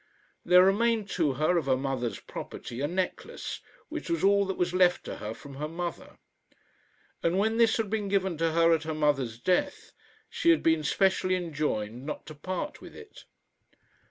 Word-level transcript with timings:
There 0.43 0.65
remained 0.65 1.09
to 1.11 1.33
her 1.33 1.59
of 1.59 1.67
her 1.67 1.77
mother's 1.77 2.19
property 2.19 2.81
a 2.81 2.87
necklace, 2.87 3.59
which 3.87 4.09
was 4.09 4.23
all 4.23 4.47
that 4.47 4.57
was 4.57 4.73
left 4.73 5.03
to 5.03 5.17
her 5.17 5.35
from 5.35 5.57
her 5.57 5.67
mother. 5.67 6.17
And 7.21 7.37
when 7.37 7.57
this 7.57 7.77
had 7.77 7.91
been 7.91 8.07
given 8.07 8.35
to 8.39 8.53
her 8.53 8.73
at 8.73 8.81
her 8.81 8.95
mother's 8.95 9.37
death, 9.39 9.91
she 10.27 10.49
had 10.49 10.63
been 10.63 10.81
specially 10.83 11.35
enjoined 11.35 12.03
not 12.03 12.25
to 12.25 12.33
part 12.33 12.81
with 12.81 12.95
it. 12.95 13.25